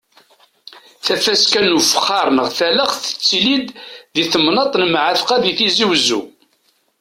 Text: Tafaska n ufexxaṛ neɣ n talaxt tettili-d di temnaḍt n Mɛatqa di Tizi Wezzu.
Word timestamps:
Tafaska 1.05 1.59
n 1.65 1.75
ufexxaṛ 1.77 2.27
neɣ 2.31 2.47
n 2.49 2.55
talaxt 2.57 3.03
tettili-d 3.05 3.67
di 4.13 4.23
temnaḍt 4.31 4.73
n 4.77 4.83
Mɛatqa 4.93 5.35
di 5.43 5.51
Tizi 5.57 5.85
Wezzu. 5.89 6.21